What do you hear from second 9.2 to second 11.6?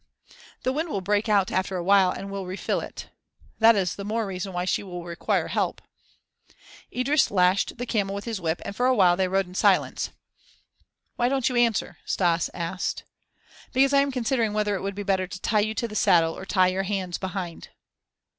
rode in silence. "Why don't you